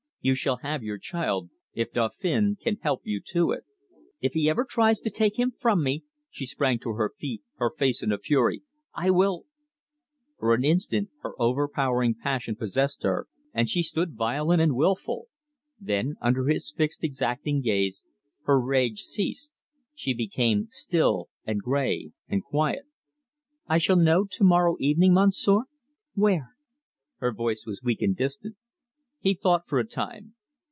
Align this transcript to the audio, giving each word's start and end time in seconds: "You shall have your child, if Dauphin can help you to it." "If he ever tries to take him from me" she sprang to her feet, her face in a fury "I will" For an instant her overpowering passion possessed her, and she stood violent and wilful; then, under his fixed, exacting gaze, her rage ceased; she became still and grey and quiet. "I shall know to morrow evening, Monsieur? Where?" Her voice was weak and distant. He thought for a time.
"You 0.23 0.35
shall 0.35 0.57
have 0.57 0.83
your 0.83 0.99
child, 0.99 1.49
if 1.73 1.93
Dauphin 1.93 2.55
can 2.63 2.77
help 2.83 3.01
you 3.05 3.19
to 3.29 3.53
it." 3.53 3.63
"If 4.19 4.33
he 4.33 4.47
ever 4.51 4.67
tries 4.69 4.99
to 4.99 5.09
take 5.09 5.39
him 5.39 5.49
from 5.49 5.83
me" 5.83 6.03
she 6.29 6.45
sprang 6.45 6.77
to 6.81 6.91
her 6.91 7.11
feet, 7.17 7.41
her 7.55 7.71
face 7.75 8.03
in 8.03 8.11
a 8.11 8.19
fury 8.19 8.61
"I 8.93 9.09
will" 9.09 9.47
For 10.37 10.53
an 10.53 10.63
instant 10.63 11.09
her 11.23 11.31
overpowering 11.41 12.13
passion 12.13 12.55
possessed 12.55 13.01
her, 13.01 13.27
and 13.51 13.67
she 13.67 13.81
stood 13.81 14.13
violent 14.15 14.61
and 14.61 14.75
wilful; 14.75 15.25
then, 15.79 16.17
under 16.21 16.45
his 16.45 16.71
fixed, 16.71 17.03
exacting 17.03 17.59
gaze, 17.61 18.05
her 18.43 18.61
rage 18.61 19.01
ceased; 19.01 19.55
she 19.95 20.13
became 20.13 20.67
still 20.69 21.29
and 21.47 21.63
grey 21.63 22.11
and 22.29 22.43
quiet. 22.43 22.85
"I 23.67 23.79
shall 23.79 23.97
know 23.97 24.25
to 24.29 24.43
morrow 24.43 24.75
evening, 24.79 25.15
Monsieur? 25.15 25.61
Where?" 26.13 26.51
Her 27.17 27.33
voice 27.33 27.65
was 27.65 27.81
weak 27.81 28.03
and 28.03 28.15
distant. 28.15 28.55
He 29.23 29.35
thought 29.35 29.67
for 29.67 29.77
a 29.77 29.83
time. 29.85 30.33